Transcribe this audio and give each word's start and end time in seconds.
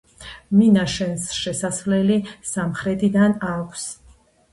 მინაშენს 0.59 1.25
შესასვლელი 1.39 2.17
სამხრეთიდან 2.53 3.37
აქვს. 3.51 3.85